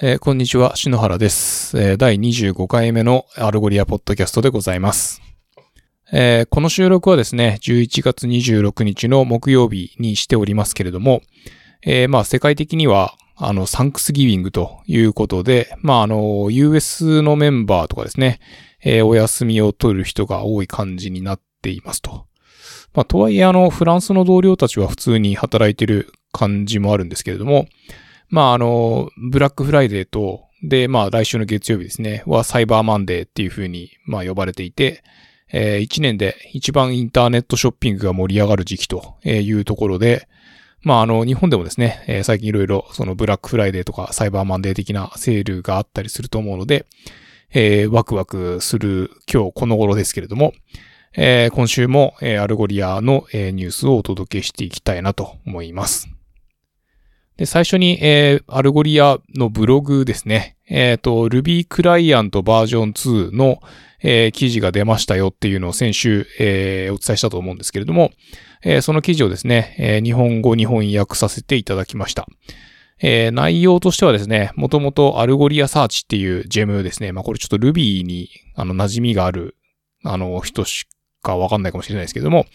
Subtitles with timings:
[0.00, 5.20] えーこんにちは、篠原です、えー第25回目の Algolia ポッドキャストでございます。
[6.12, 11.22] えーこの収録はですね、11月26日の木曜日にしておりますけれども、
[11.82, 18.38] えーまあ世界的には、あの、 Thanksgiving ということで、まああの、US のメンバーとかですね、
[18.84, 22.26] えーお休みを取る人が多い感じになっていますと。
[22.94, 27.66] まあとはいえあの、フランスの同僚たちは普通に働いてる感じもあるんですけれども、
[28.30, 35.02] まあ、あの、ブラックフライデーと、で、まあ、来週の月曜日ですね、はサイバーマンデーっていう風に、まあ、呼ばれていて、
[35.50, 40.28] えー一年で一番インターネットショッピングが盛り上がる時期というところで、
[40.82, 46.86] まあ、あの、日本でもですね、えー最近いろいろ、そのブラックフライデーとかサイバーマンデー的なセールがあったりすると思うので、
[47.50, 50.52] えーワクワクする今日この頃ですけれども、
[51.16, 56.17] えー今週も、えー Algolia の、えーニュースをお届けしていきたいなと思います。
[57.38, 60.56] で、最初に、えー Algolia のブログですね。
[60.68, 63.60] えっ、と、Ruby クライアントバージョン2の、
[64.02, 68.10] えー記事が出ましたよっていうのを先週、えーお伝えしたと思うんですけれども、
[68.64, 72.26] えーその記事をですね、えー日本語、日本訳させていただきました。
[73.00, 77.12] えー内容としてはですね、もともと Algolia Search っていう gem ですね。
[77.12, 79.54] まあこれちょっと Ruby にあの馴染みがある、
[80.02, 80.86] あの人し
[81.22, 82.46] かわかんないかもしれないですけども、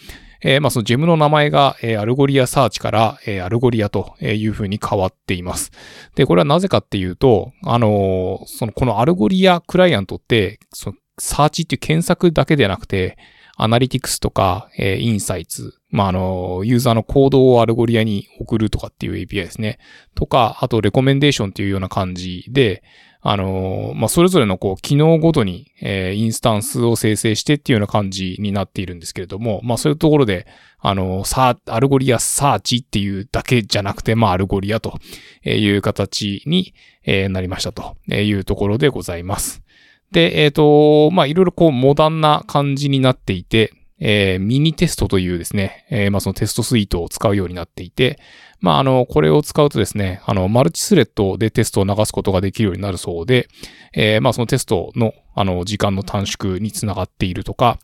[0.41, 5.71] えーまあその gem の名前が、えー Algolia Search から、えー Algolia という風に変わっています。
[6.15, 13.17] で、これはなぜかっていうと、あのーその、この Algolia クライアントって、その、サーチっていう検索だけではなくて、
[13.55, 19.77] Analytics とか、えー Insights、まあ、あのユーザーの行動を Algolia に送るとかっていう API ですね。
[20.15, 22.83] とか、あと、 Recommendation っていうような感じで、
[23.25, 30.45] あのまあ、それぞれのこう、機能ごとに、えーインスタンスを生成してっていうような感じになっているんですけれども、まあ、そういうところで、
[30.79, 34.99] あのーさ Algolia Search っていうだけじゃなくて、まあ、 Algolia と
[35.45, 36.73] いう形に、
[37.05, 39.63] えーなりましたというところでございます。
[40.11, 43.73] で、えっ、と、まあ、いろいろこう、モダンな感じになっていて、
[44.05, 48.19] えー Minitest というですね、えーまあ、その test suite を使うようになっていて、
[48.59, 53.47] まあ、あの、これを使うとですね、あの、マルチスレッドでテストを流すことができるようになるそうで、
[53.93, 57.79] えーまあ、そのテストの、あの、時間の短縮につながっているとか、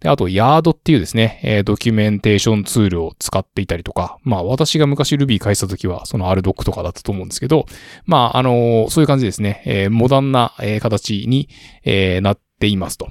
[0.00, 7.66] で、あと、ヤードっていうですね、えドキュメンテーションツールを使っていたりとか、まあ、私が昔 Ruby 返した時は、その RDoc とかだったと思うんですけど、
[8.04, 11.48] まあ、あのそういう感じですね、えモダンな、え形に、
[11.84, 13.08] えなっていますと。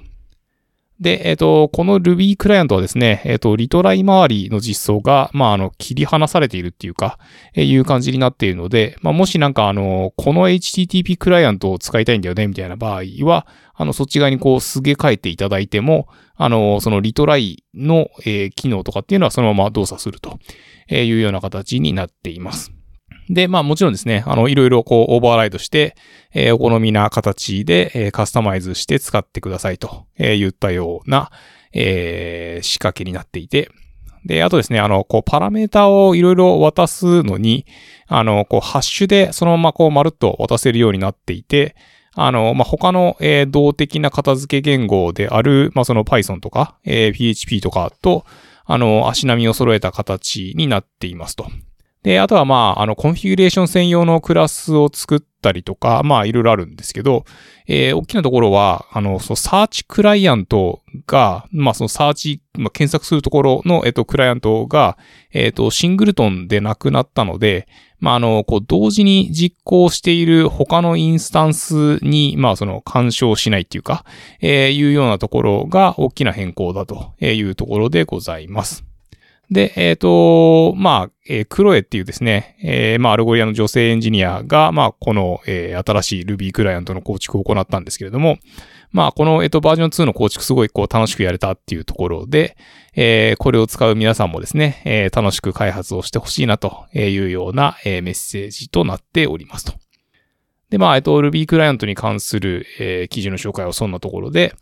[0.99, 7.17] で、えっ、と、この Ruby クライアントはですね、えっ、と、リトライ周りの実装が、まあ、あの、切り離されているっていうか、
[7.55, 20.39] えーいう感じになっているので、まあ、もしなんかあの、この HTTP クライアントを使いたいんだよね、みたいな場合は、あの、そっち側にこう、すげ替えていただいても、あの、そのリトライの、え機能とかっていうのはそのまま動作すると
[20.89, 22.71] いうような形になっています。
[23.29, 25.95] で、まあもちろんですね、あの、いろいろこう、オーバーライドして、
[26.33, 31.31] えーお好みな形で、えーカスタマイズして使ってくださいと、えー言ったような、
[31.73, 33.69] えー仕掛けになっていて、
[34.25, 37.65] で、あとですね、あの、こう、パラメータをいろいろ渡すのに、
[38.07, 41.75] あの、こう、ハッシュでそのままこう、まるっと渡せるようになっていて、
[42.15, 48.25] あの、まあ、他の、えー動的な片付け言語である、まあ、その Python とか、えー PHP とかと、
[48.65, 51.47] あの、足並みを揃えた形になっていますと。
[52.03, 57.23] で、あとはまあ、あの、コンフィギュレーション専用のクラスを作ったりとか、まあ、いろいろあるんですけど、
[57.65, 64.97] えー大きなところは、あの、そう、サーチクライアントが、まあ、そのサーチ、まあ、検索するところの、えっと、クライアントが、
[65.31, 67.69] えっと、シングルトンでなくなったので、
[67.99, 74.03] まあ、あの、こう、同時に実行している他のインスタンスに、まあ、その、干渉しないっていうか、
[74.41, 78.83] えーいうようなところが大きな変更だというところでございます。
[79.53, 88.39] で、えっ、と、まあ、えークロエっていうですね、えーまあ、 Algolia の女性エンジニアが、まあ、この、えー新しい Ruby クライアントの構築を行ったんですけれども、
[88.91, 92.57] まあ、この、えっ、と、バージョン2の構築すごい、こう、楽しくやれたっていうところで、
[92.95, 99.73] えこれを使う皆さんもですね、え楽しく開発をしてほしいなというような、えメッセージとなっておりますと。
[100.69, 104.53] で、まあ、えっ、と、Ruby クライアントに関する、え記事の紹介はそんなところで、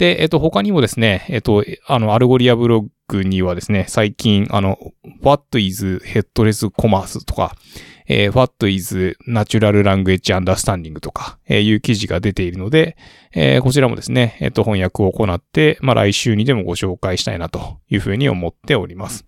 [0.00, 4.78] で、えっ、と、他にもですね、えっ、と、あの、 Algolia ブログにはですね、最近、あの、
[5.20, 7.54] What is Headless Commerce とか、
[8.08, 12.96] えー What is Natural Language Understanding とか、えーいう記事が出ているので、
[13.34, 19.26] えーこちらもですね、えっ、と、翻訳を行って、まあ、来週にでもご紹介したいなというふうに思っております。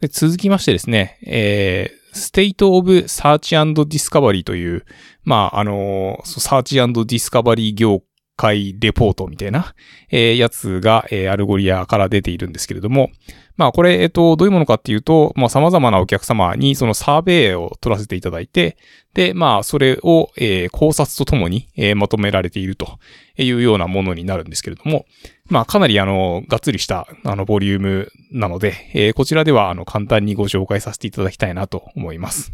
[0.00, 4.84] で続きましてですね、えー State of Search and Discovery という、
[5.24, 8.02] まあ、あの、 Search Discovery 業
[8.38, 9.74] 界レポートみたいな、
[10.08, 13.10] えー、やつが、えー、 Algolia から出ているんですけれども、
[13.56, 18.78] まあこれ、えっと、どういうものかっていうと、まあ様々なお客様にそのサーベイを取らせていただいて、
[19.12, 22.98] で、まあそれを、えー、考察とともに、えー、まとめられていると
[23.36, 25.04] いうようなものになるんですけれども、
[25.48, 32.52] まあかなりあの、がっつりしたあの、ボリュームなので、えー、こちらではあの、簡単にご紹介させていただきたいなと思います。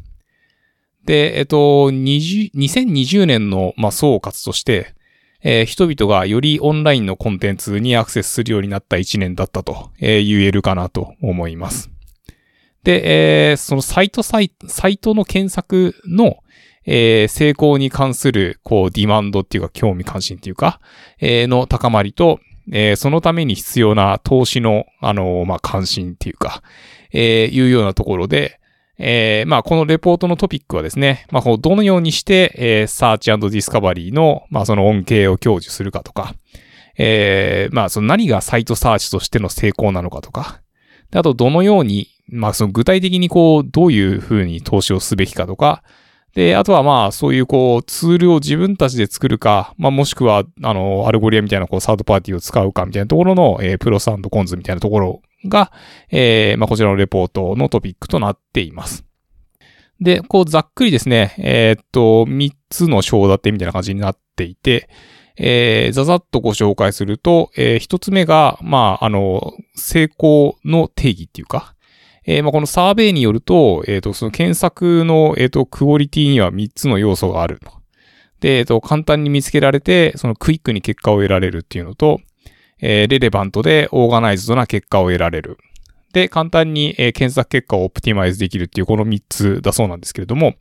[1.04, 4.94] で、えっと、2020年の、まあ、総括として、
[5.44, 11.90] えー、人々がよりオンラインのコンテンツにアクセスするようになった1年だったと、えー、言えるかなと思います。
[12.82, 16.38] で、えー、そのサイトサイ、サイトの検索の、
[16.86, 20.80] えー、成功に関する、こう、ディマンドっていうか、興味関心っていうか、
[21.18, 22.40] えー、の高まりと、
[22.72, 26.62] えー、そのために必要な投資の、あのまあ、関心っていうか、
[27.12, 28.60] えー、いうようなところで、
[28.98, 36.34] えー、まあ、このレポートのトピックはですね、まあ、どのようにして、えー、サーチディスカバリーの、まあ、その恩恵を享受するかとか、
[36.96, 40.60] えー、まあ、その何がサイトサーチとしての成功なのかとか、
[41.12, 45.82] あと、どのように、まあ、その具体的にこう、どういうふうに投資をすべきかとか、
[46.34, 55.72] で、あとはまあ、そういうこう、ツールを自分たちで作るか、まあ、もしくは、あの、アルゴリアみたいなこう、サードパーティーを使うかみたいなところの、えー、 pros cons みたいなところが、
[56.10, 59.04] えー、まあ、こちらのレポートのトピックとなっています。
[60.00, 64.88] で、こうざっくりですね、えー、っと、3つの章立てみたいな感じになっていて、
[65.36, 71.74] えー、ざざっとご紹介すると、えー、1つ目が、まあ、あの、成功の定義っていうか、
[72.26, 77.70] えー、まあ、このサーベイによると、えっ、と、その検索の、えっ、と、クオリティには3つの要素があると。
[78.40, 82.20] で、えっ、と、簡単に見つけられて、そのクイックに結果を得られるっていうのと、
[82.86, 85.56] えレレバントでオーガナイズドな結果を得られる。
[86.12, 90.54] で、簡単に、え検索結果をオプティマイズできるっていうこの3つだそうなんですけれども、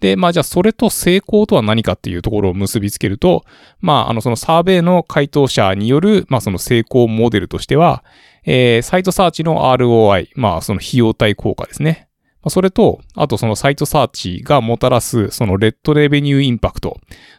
[0.00, 3.44] で、まあじゃあそれと成功とは何かっていうところを結びつけると、
[3.80, 8.02] まああのそのサーベイの回答者による、まあその成功モデルとしては、
[8.46, 12.08] えー、サイトサーチの ROI、まあその費用対効果ですね。
[12.48, 16.98] それと、あとそのサイトサーチがもたらす、そのレッドレベニューインパクト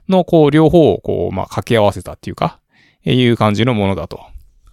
[0.10, 2.60] の、こう、両方をこう、まあ掛け合わせたっていうか、
[3.14, 4.22] いう感じのものだと。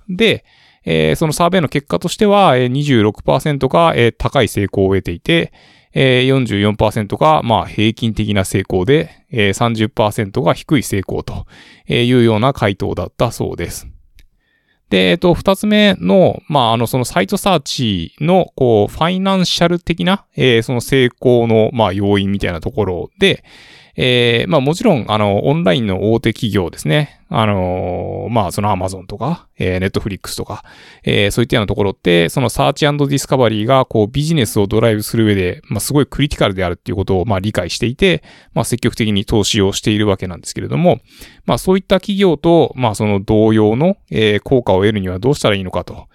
[0.08, 0.44] で、
[0.84, 5.52] えー、そのサーベイの結果としては、えー、26%が、えー、高い成功を得ていて、
[5.94, 11.46] えー、44%が、まあ、平均的な成功で、えー、30%が低い成功と
[11.88, 13.86] いうような回答だったそうです。
[14.90, 23.44] で、えっと、二つ目の、まあ、あの、そのサイトサーチの、こう、 financial 的な、えー、その成功の、まあ、要因みたいなところで、
[23.96, 27.20] えー、まあもちろん、あの、オンラインの大手企業ですね。
[27.28, 30.64] あのー、まあそのアマゾンとか、えー、ネットフリックスとか、
[31.04, 41.00] えー、そういったようなところって、そのサーチディスカバリーが、こうビジネスをドライブする上で、まあすごいクリティカルであるっていうことを、まあ理解していて、まあ積極的に投資をしているわけなんですけれども、
[41.46, 46.06] まあそういった企業と、まあその同様の、えー、効果を得るにはどうしたらいいのかと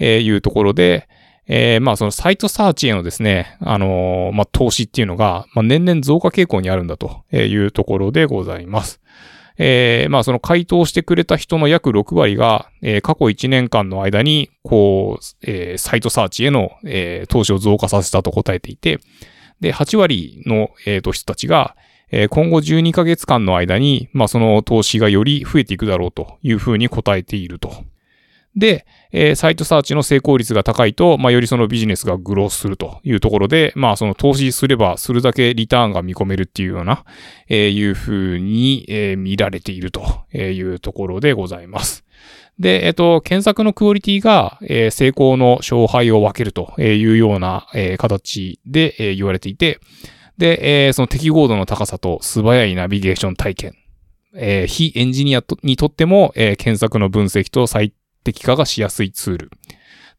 [0.00, 1.08] いうところで、
[1.48, 9.00] えー、まあそのサイトサーチへのですね、あのー、まあ投資っていうのが、まあ年々増加傾向にあるんだというところでございます。
[9.56, 19.00] えー、まあその回答してくれた人の約6割が、えー、過去1年間の間に、こう、えー、サイトサーチへの、えー、投資を増加させたと答えていて、
[19.60, 21.76] で、8割の、えー、と人たちが、
[22.10, 27.72] えー、今後12ヶ月間の間に、まあその投資がより増えていくだろうというふうに答えていると
[28.58, 37.04] で、えー、サイトサーチの成功率が高いと、まあ、よりそのビジネスがグロースするというところで、まあ、その投資すればするだけリターンが見込めるっていうような、
[37.48, 40.02] えー、いうふうに、えー、見られていると
[40.34, 42.04] いうところでございます。
[42.58, 49.78] で、えっ、と、検索のクオリティが、えー、成功の勝敗を分けるというような、えー、形で、えー、言われていて、
[50.38, 53.74] で、えー、その適合度の高さと素早いナビゲーション体験、
[54.34, 57.92] えー、非エンジニアにとっても、えー、検索の分析と最
[58.28, 59.50] 適化がしやすいツール。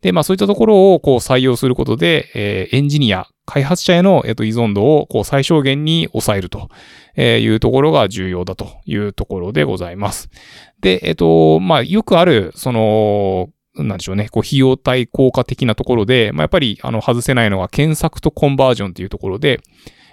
[0.02, 6.70] で、まあそういったところをこう採用することで、えー、エンジニア、開発者への、えっと、依存度をこう最小限に抑えると
[7.18, 10.30] いうところが重要だというところでございます。
[10.82, 19.62] で、えっと、まあよくある、その、なんでしょうね、こう、費用対効果的なところで、まあ、やっぱり、あの、外せないのが検索とコンバージョンっていうところで、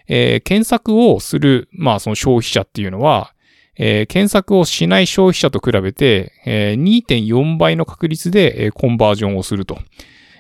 [0.09, 3.33] えー、検索をする、まあ、その消費者っていうのは、
[3.79, 9.79] えー、検索をしない消費者と比べて、えー、2.4倍の確率で、えー、コンバージョンをすると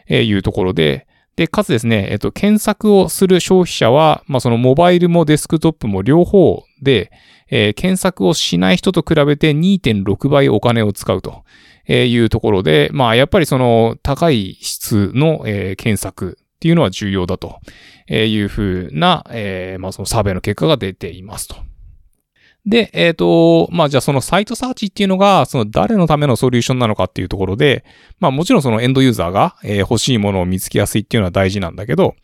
[0.09, 7.13] いうところで、で、かつですね、えっと、検索をする消費者は、まあ、そのモバイルもデスクトップも両方で、
[7.51, 11.45] え、検索をしない人と比べて2.6倍お金を使うと
[11.89, 17.61] いうところで、まあ、やっぱりその高い質の、え、検索っていうのは重要だと
[18.09, 21.57] いうふうな、えー、まあ、そのサーベイの結果が出ていますと。
[22.67, 27.85] で、えっ、と、まあ、じゃあそのサイトサーチっていうのが、その誰のためのソリューションなのかっていうところで、
[28.19, 32.17] まあ、もちろんそのエンドユーザーが、え欲しいものを見つけやすいっていうのは大事なんだけど、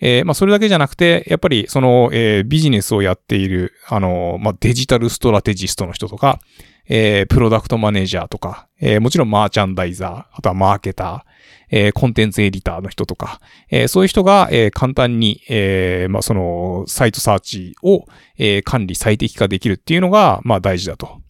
[0.00, 6.40] えーまあ、それだけじゃなくて、やっぱり、その、えービジネスをやっている、あの、まあ、デジタルストラテジストの人とか、
[6.88, 11.29] えプロダクトマネージャーとか、えもちろんマーチャンダイザー、あとはマーケター、
[11.70, 18.06] えーコンテンツエディターの人とか、えーそういう人が、えー簡単に、えーまあ、その、サイトサーチを、
[18.38, 21.20] えー管理最適化できるっていうのが、まあ、大事だと。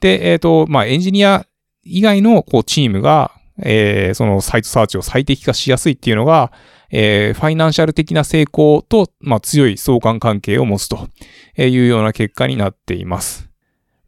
[0.00, 1.46] で、えっ、と、まあ、エンジニア
[1.84, 6.52] 以外の、こう、チームが、えーそのサイトサーチを最適化しやすいっていうのが、
[6.90, 11.08] えー financial 的な成功と、まあ、強い相関関係を持つと
[11.56, 13.49] いうような結果になっています。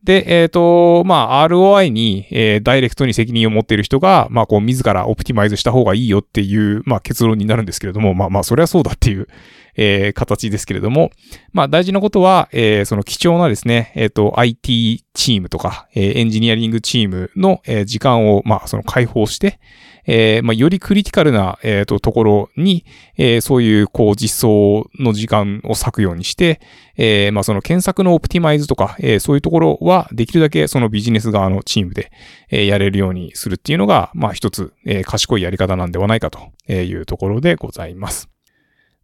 [0.05, 9.29] で、えっ、と、まあ、ROI に、えー direct に責任を持っている人が、まあ、こう、自ら optimize した方がいいよっていう、まあ、結論になるんですけれども、まあ、まあ、それはそうだっていう、
[9.77, 11.11] えー形ですけれども、
[11.53, 19.61] まあ、大事なことは、えーその貴重なですね、えっ、と、IT チームとか、えーエンジニアリングチームの、えー時間を、まあ、その解放して、
[20.07, 22.85] えーまあ、よりクリティカルな、えーと、ところに、
[23.17, 26.61] えーそういう、こう、実装の時間を割くようにして、
[26.97, 32.11] えーまあ、その検索のオプティマイズとか、えーそういうところは、できるだけそのビジネス側のチームで、
[32.51, 36.41] えーやれるようにするっていうのが、まあ、一つ、えー賢いやり方なんではないかと
[36.73, 38.29] いうところでございます。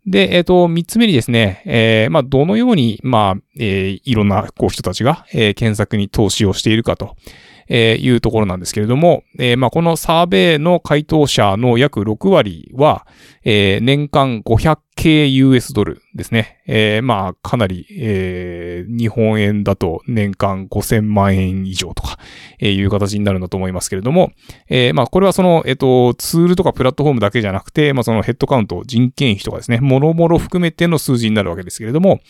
[0.06, 7.16] で、えっ、と、三つ目にですね、えーまあ、どのように、まあ、えーいろんな、こう、人たちが、えー検索に投資をしているかと。
[7.68, 13.06] えーいうところなんですけれども、えーまあ、このサーベイの回答者の約6割は、
[13.44, 16.62] えー年間 500KUS ドルですね。
[16.66, 22.18] えまあ、かなり、え日本円だと年間5000万円以上とか、
[22.58, 24.32] えいう形になるんだと思いますけれども、
[24.68, 32.20] えまあ、これはその、えっ、と、ツールとかプラットフォームだけじゃなくて、まあ、その headcount、人件費とかですね、もろもろ含めての数字になるわけですけれども、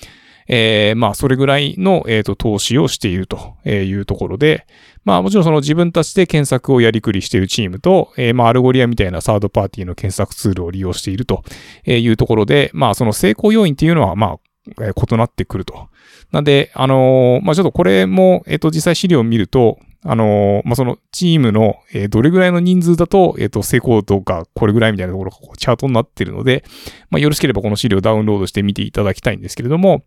[0.48, 4.66] えーまあ、それぐらいの、えっ、と、投資をしているというところで、
[5.04, 11.44] まあ、もちろんその自分たちで検索をやりくりしているチームと、えーまあ、アルゴリアみたいなサードパーティーの検索ツールを利用していると
[11.86, 14.38] いうところで、まあ、その成功要因っていうのは、まあ、
[14.82, 15.88] え異なってくると。
[16.32, 26.64] なんで、あのーまあ、ちょっとこれも、えっ、と、実際資料を見ると、あのーまあ、そのチームの、えーどれぐらいの人数だと、えっ、と、成功度がこれぐらいみたいなところがこうチャートになっているので、
[27.10, 30.04] まあ、よろしければこの資料をダウンロードして見ていただきたいんですけれども、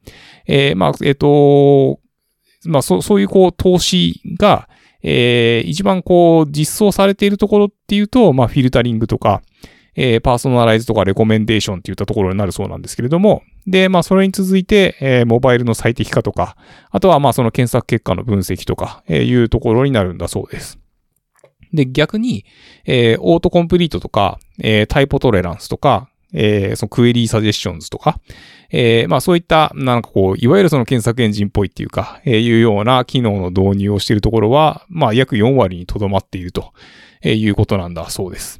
[0.48, 2.00] えまあ、えっ、と、
[2.65, 4.69] まあ、そう、そういうこう、投資が、
[5.03, 9.41] えー一番こう、実装されているところっていうと、まあ、フィルタリングとか、
[9.95, 16.56] えーパーソナライズとかレコメンデーションっていったところになるそうなんですけれども、で、まあ、それに続いて、えーモバイルの最適化とか、
[16.89, 20.80] あとは、まあ、その検索結果の分析とか、えーいうところになるんだそうです。
[21.74, 22.46] で、逆に、
[22.86, 28.20] えーオートコンプリートとか、えータイポトレランスとか、えーそのクエリーサジェッションズとか、
[28.72, 36.74] えーまあそういった、なんかこう、いわゆるその検索エンジンっぽいっていうか、えーいうような機能の導入をしているところは、まあ約4割にとどまっていると
[37.24, 38.60] いうことなんだそうです。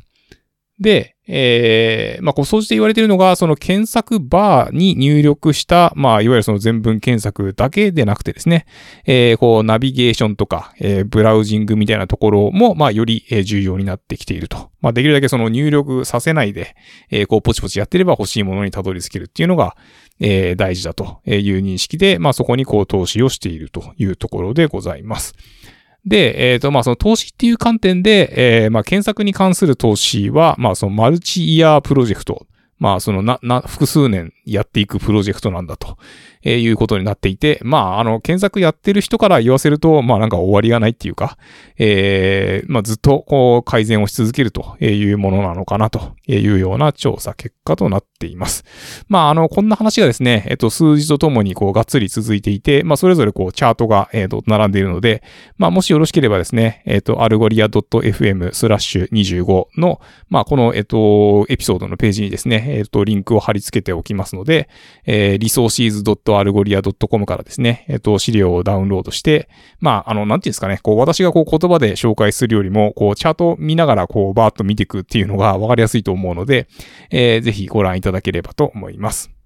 [0.80, 8.66] で、えーまあ、こう、総じて言われているのが、その検索バーに入力した、まあ、いわゆるその全文検索だけでなくてですね、
[9.06, 14.72] えーこう、ナビゲーションとか、えーブラウジングみたいなところも、まあ、より重要になってきていると。
[14.82, 16.76] まあ、できるだけその入力させないで、
[17.12, 19.76] えーこう、ポチポチやってれば欲しいものにたどり着けるっていうのが、
[20.20, 25.36] えー大事だという認識で、まあ、そこにこう、投資をしているというところでございます。
[26.06, 32.48] で、えっ、と、まあ、その投資っていう観点で、えーまあ、検索に関する投資は、まあ、そのマルチイヤープロジェクト。
[32.80, 35.98] まあ、そのな、な、複数年やっていくプロジェクトなんだと、
[36.44, 41.38] えーいうことになっていて、まあ、あの、検索やってる人から言わせると、まあ、なんか終わりがないっていうか、
[41.78, 48.64] えーまあ、ずっとこう、改善をし続けるというものなのかなというような調査結果となっています。
[49.08, 55.24] まあ、あの、こんな話がですね、えっと、数字とともにこう、がっつり続いていて、まあ、それぞれこう、チャートが、えっと、並んでいるので、
[55.58, 64.70] まあ、もしよろしければですね、えっと、アルゴリア .fm スラッシュ25の、まあ、この、えっと、エピソードのページにですね、えっと、リンクを貼り付けておきますので、
[65.06, 76.68] えーシーズ .fm、アルゴリア .com からですね、えっと、資料をダウンロードして、まあ、あの、なんていうんですかね、こう、私がこう、言葉で紹介するよりも、こう、チャート見ながら、こう、バーッと見ていくっていうのが分かりやすいと思うので、
[77.10, 79.41] えーぜひご覧いただければと思います。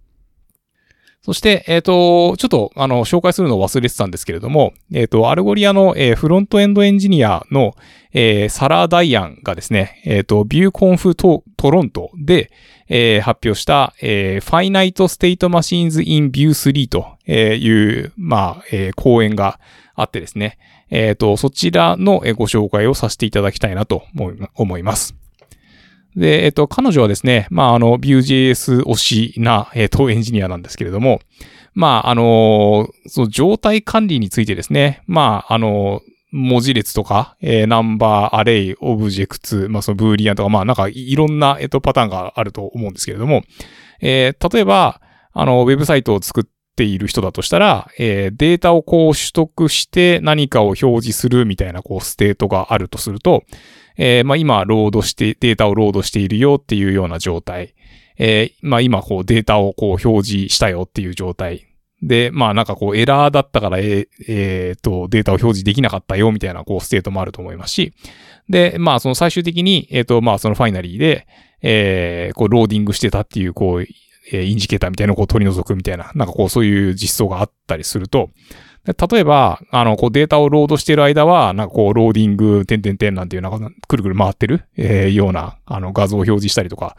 [1.25, 7.75] そして、えっ、と、ちょっと、あの、紹介するのを忘れてたんですけれども、えっ、と、アルゴリアの、えーフロントエンドエンジニアの、
[8.13, 12.51] えサラー・ダイアンがですね、えっ、と、 VueConf Toronto で、
[12.89, 19.60] え発表した、えー、Finite State Machines in View 3という、まあ、え講演が
[19.96, 20.60] あってですね、
[20.91, 24.03] えっ、と、そちらのご紹介をさせていただきたいなと
[24.55, 25.25] 思います。
[26.15, 31.19] で、えっと、彼女はですね、まあ、あの、Vue.js 推しな、えっと、エンジニアなんですけれども、
[31.74, 43.43] まあ、あの、その状態管理についてですね、まあ、あの、文字列とか、えー、ナンバー、アレイ、オブジェクツ、まあ、そのブーリアンとか、まあ、なんかいろんな、えっと、パターンがあると思うんですけれども、
[44.01, 45.01] えー、例えば、
[45.34, 46.43] あの、ウェブサイトを作っ
[46.75, 53.44] ている人だとしたら、えー、データをこう取得して何かを表示するみたいな、こう、ステートがあるとすると、
[53.98, 57.74] えー、まあ、今、ロードして、データをロードしているよっていうような状態。
[58.17, 61.65] えー、まあ、今、こう、データをこう、表示したよっていう状態。
[62.01, 67.94] で、まあなんかこうエラーだったから、ええー、と、データを表示できなかったよみたいなこうステートもあると思いますし、
[68.50, 71.27] で、まあその最終的に、えっ、ー、と、まあその finally で、
[71.62, 73.86] えー、こうローディングしてたっていう、こう、
[74.32, 78.29] え、インジケーターみたいなのをこう取り除くみたいな、なんかこうそういう実装があったりすると、
[78.86, 86.96] 例えば、あの、こうデータをロードしている間は、なんかこう、ローディング、点々点なんていう、なんか、くるくる回ってる、えー、ような、あの、画像を表示したりとか、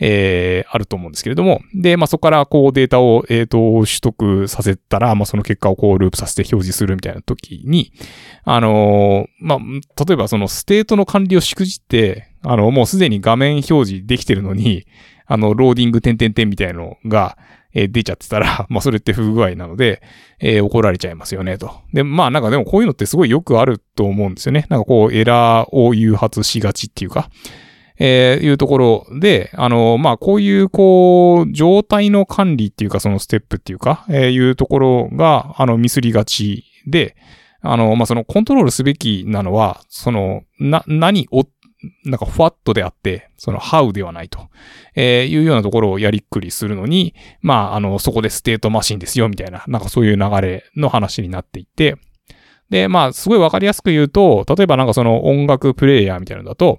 [0.00, 7.92] えー、あると思うんですけれども、で、まあ、そこからこうデータを、えっ、ー、と、取得させたら、まあ、その結果をこうループさせて表示するみたいな時に、
[8.44, 9.58] あのー、まあ、
[10.04, 14.86] 例えばそのステートの管理をしくじって、あの、もうすでに画面表示できてるのに、
[15.30, 17.38] あの、ローディング点々点みたいのが、
[17.72, 20.02] えー、出ちゃってたら、 まあそれって不具合なので、
[20.40, 21.70] えー、怒られちゃいますよね、と。
[21.94, 24.66] で、まあなんかでもこういうのってすごいよくあると思うんですよね。
[24.68, 27.30] なんかこうエラーを誘発しがちっていうか、
[28.00, 37.14] えー、いうところで、あの、まあ、こういう、こう、状態の管理っていうか、そのステップっていうか、えー、いうところが、あの、ミスりがちで、
[37.60, 41.44] あの、まあ、そのコントロールすべきなのは、その、な、何を、
[42.04, 44.48] なんか、ファットであって、その、ハウではないと、
[44.94, 51.96] えー、いうようなところをやりっくりするのに、まあ、あの、そこでステートマシンですよ、みたいな、なんかそういう流れの話になっていて、
[52.70, 56.78] で、まあ、すごいわかりやすく言うと、例えばなんかその音楽プレイヤーみたいなのだと、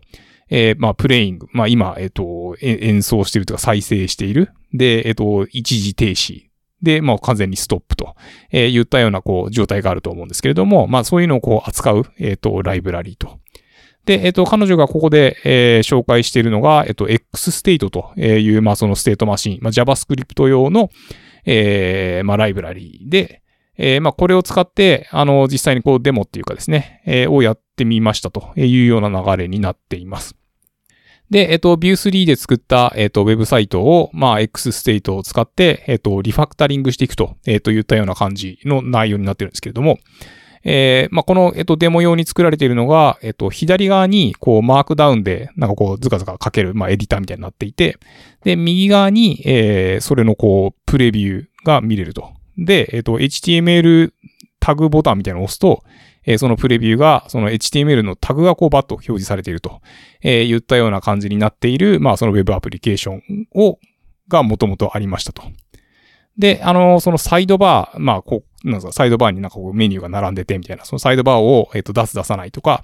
[0.52, 1.48] えー、まあ、プレイング。
[1.54, 4.52] まあ、今、えっ、ー、と、演奏しているとか再生している。
[4.74, 6.48] で、えっ、ー、と、一時停止。
[6.82, 8.16] で、まあ、完全にストップと、
[8.52, 13.40] えー、言ったような、こう、状態があると思うんですけれども、まあ、そういうのをこう、扱う、えっ、と、ライブラリーと。
[14.06, 20.90] で、えっ、と、彼女がここで、えー、紹介しているのが、えっ、と、 XState という、まあ、そのステートマシン、まあ、JavaScript 用の、
[21.46, 23.42] えー、まあ、ライブラリーで、
[23.78, 30.36] えー、まあ、これを使って、あの、実際にこう、デモっていうかですね、えー、をやってみましたというような流れになっています。
[31.32, 39.98] で、えっと、Vue3 で作った、えっと、ウェブサイトを、まあ、X ステートを使って、えっと、リファクタリングしていくと、えっと、言ったような感じの内容になってるんですけれども、
[40.64, 47.98] えー、まあ、この、えっと、デモ用に作られているのが、えっと、左側に、こう、マークダウンで、なんかこう、ズカズカ書ける、まあ、エディターみたいになっていて、
[48.44, 52.32] で、右側に、えー、それのこう、プレビューが見れると。
[52.58, 54.12] で、えっと、HTML
[54.60, 55.84] タグボタンみたいなのを押すと、
[56.26, 59.82] えー、そのプレビューが、その HTML のタグがこうバッと表示されていると、
[60.22, 63.80] えー、言ったような感じになっている、まあその Web アプリケーションを、
[64.28, 65.44] がもともとありましたと。
[66.38, 72.84] で、あの、そのサイドバー、まあ、こう、なんか、サイドバーになんかこうメニューが並んでてみたいな、そのサイドバーを、えっ、と、出す出さないとか、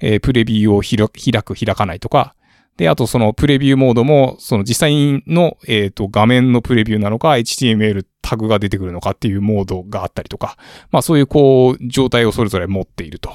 [0.00, 2.34] えー、プレビューを開く開かないとか、
[2.78, 10.56] で、あとそのプレビューモードも、その実際の、えっ、ー、と、画面のプレビューなのか、HTML タグが出てくるのかっていうモードがあったりとか、
[10.92, 13.32] まあそういうこう、状態をそれぞれ持っていると。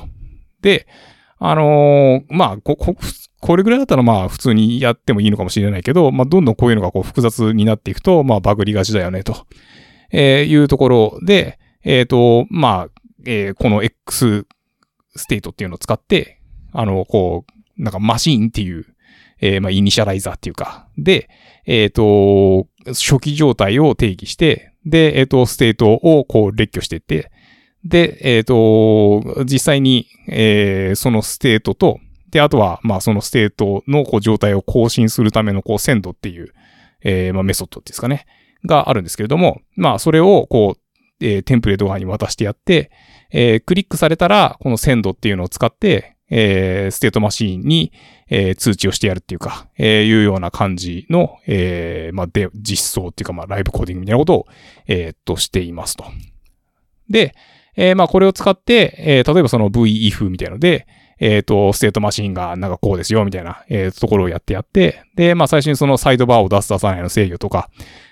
[0.62, 0.88] で、
[1.40, 2.96] あのー、まあ、こ、こ、
[3.44, 9.46] これぐらいだったらまあ普通にやってもいいのかもしれないけど、まあどんどんこういうのがこう複雑になっていくと、まあバグりがちだよね、と、
[10.12, 14.48] え、いうところで、えっ、ー、と、まあ、えー、この X
[15.16, 16.40] ステートっていうのを使って、
[16.72, 17.46] あの、こ
[17.78, 18.86] う、なんかマシーンっていう、
[19.42, 21.30] えー、まあ initializer っていうか、で、
[21.66, 27.30] えっ、と、初期状態を定義して、で、えっ、と、ステートをこう列挙していって、
[27.84, 32.00] で、えっ、と、実際に、え、そのステートと、
[32.34, 36.52] で、あとは、まあ、そのステートのこう状態を更新するためのこう、 send っていう、
[37.04, 38.26] えー、まあ、メソッドですかね、
[38.66, 42.90] があるんですけれども、まあ、それをこう、えー、テンプレート側に渡してやって、
[43.32, 47.94] えー、クリックされたら、この send っていうのを使って、えー、ステートマシーンに、
[48.30, 54.48] えー、通知をしてやるっていうか、えー、いうような感じの、えー、まあ、で、実装っていうか、まあ、ライブコーディングみたいなことを、
[54.88, 56.06] えー、っと、していますと。
[57.12, 57.36] で、
[57.76, 60.88] えー、まあ、これを使って、えー、例えばその v-if みたいので、
[61.26, 67.70] えっ、ー、と、ステートマシンがなんかこうですよ、みたいな、えー、ところをやってやって、で、まあ最初にそのサイドバーを出す出さないの制御とか、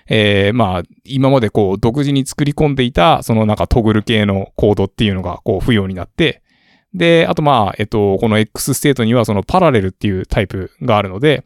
[0.08, 6.42] えー、まあ今までこう独自に作り込んでいた、そのなんかトグル系のコードっていうのがこう不要になって、
[6.94, 11.44] で、あとまあ、えっと、この X ステートにはその parallel っていうタイプがあるので、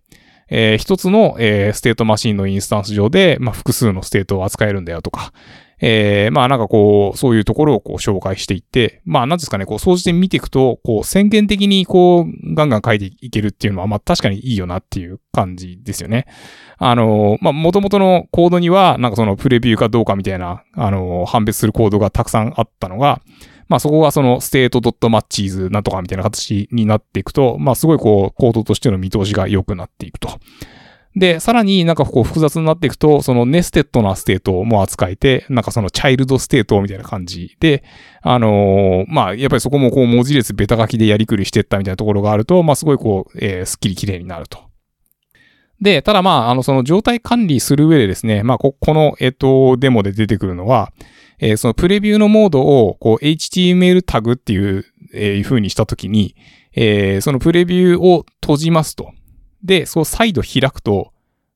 [0.49, 5.33] えー、一つの、えー、ステートマシンのインスタンス上で、まあ、複数のステートを扱えるんだよとか、
[5.81, 16.27] えー、まあなんかこう、そういうところをこう紹介していって、まあなんですかね、こう、総じて見ていくと、こう、宣言的にこう、ガンガン書いていけるっていうのは、まあ確かにいいよなっていう感じですよね。
[16.79, 23.21] あの、まあ元々のコードには、なんかそのプレビューかどうかみたいな、あの、判別するコードがたくさんあったのが、
[23.69, 30.29] まあそこがその state dot matches なんとかみたいな形になっていくと、まあすごいこう、コードとしての見通しが良くなっていくと。
[31.17, 37.85] で、さらになんかこう複雑になっていくと、その nested なステートも扱えて、なんかその child state みたいな感じで、
[38.21, 44.59] あのー、まあ、やっぱりそこもこう文字列ベタ書きでやりくりしてったみたいなところがあると、まあすごいこう、えー、スッキリ綺麗になると。
[45.81, 50.93] で、ただまあ、あの、その状態管理する上でですね、まあ、こ、この、えっと、デモで出てくるのは、
[51.39, 56.35] えー、そのプレビューのモードを、こう、HTML タグっていう、えー、いう風にしたときに、
[56.75, 59.13] えー、そのプレビューを閉じますと。
[59.63, 61.13] で、そう再度開くと、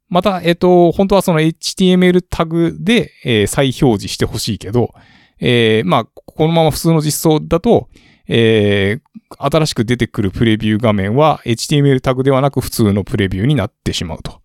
[0.08, 4.92] また、えっ、と、本当はその HTML タグで、えー、再表示してほしいけど、
[5.38, 7.88] えー、まあ、このまま普通の実装だと、
[8.26, 14.40] えー、新しく出てくるプレビュー画面は HTML タグではなく普通のプレビューになってしまうと。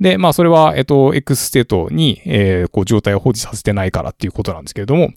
[0.00, 5.10] で、まあ、それは、えっと、 XState に、えー、こう、状態を保持させてないからっていうことなんですけれども、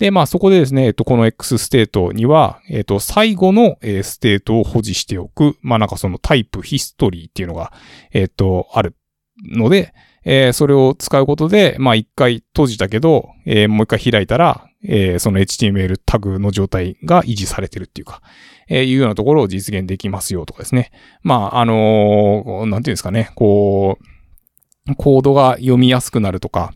[0.00, 7.72] で、まあ、そこでですね、えっと、この XState には、えっと、最後の、え、ステートを保持しておく、まあ、なんかその type history っていうのが、
[8.12, 8.96] えっと、ある
[9.44, 9.92] ので、
[10.24, 18.22] えー、それを使うことで、まあ一回閉じたけど、えー、もう一回開いたら、えー、その HTML タグの状態が維持されてるっていうか、
[18.68, 20.92] え、いうようなところを実現できますよとかですね。
[21.22, 26.72] まあ、あのー、なんていうんですかね、こう、コードが読みやすくなるとか、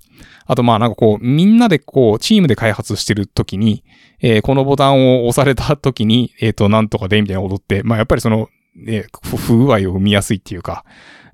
[0.47, 3.85] あとまあなんかこう、みんなでこう、チームで開発してるときに、
[4.21, 10.85] えー、このボタンを押されたときに、えっ、ー、と、なんとかでみたいなことって、まあやっぱりその、ね、不具合を生みやすいっていうか、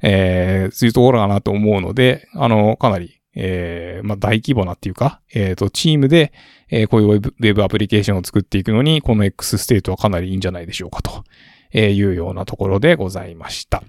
[0.02, 6.32] えー、そういうところかなと思うので、あの、かなり、えー、まあ、大規模なっていうか、えっ、ー、と、チームで、
[6.68, 11.24] えー、こういうウェブウェブアプリケーションを作っていくのに、この X ステートはかなりいいんじゃないでしょうかと、
[11.72, 13.82] いうようなところでございました。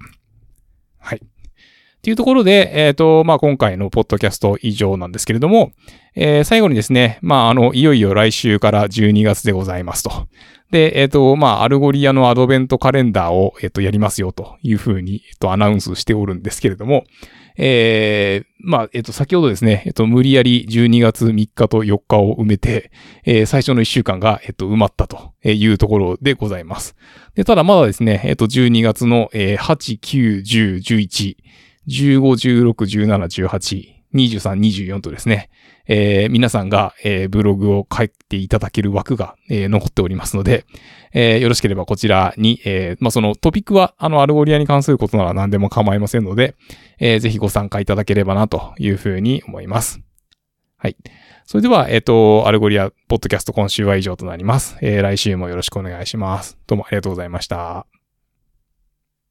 [1.00, 1.22] はい。
[2.02, 5.72] っていうところで、えっ、ー、と、まあ、今回のポッドキャスト以上なんですけれども、
[6.16, 10.28] えー、最後にですね、まあ、あの、いよいよ来週から12月でございますと。
[10.72, 17.04] で、えっ、ー、と、まあ、 Algolia のアドベントカレンダーを、えっ、と、やりますよというふうに、えっ、と、アナウンスしておるんですけれども、
[17.56, 22.92] えー、まあ、えっ、と、先ほどですね、えっ、と、無理やり12月3日と4日を埋めて、
[23.26, 26.96] えー、最初の1週間が、えっ、と、埋まったというところでございます。
[27.36, 31.36] で、ただまだですね、えっ、と、12月の、えー、8、9、10、11、
[31.88, 32.20] 15、
[32.64, 35.50] 16、17、18、23、24とですね、
[35.88, 40.66] えー、皆さんが、えー、ブログを書いていただける枠が、えー、残っておりますので、
[41.14, 46.56] え、よろしければこちらに、え、まあ、そのトピックは、あの、 Algolia に関することなら何でも構いませんので、
[47.00, 50.02] え、ぜひご参加いただければなというふうに思います。
[50.78, 50.96] はい。
[51.46, 54.78] それでは、えっ、と、 Algolia、ポッドキャスト今週は以上となります。
[54.82, 56.58] え、来週もよろしくお願いします。
[56.66, 57.91] どうもありがとうございました。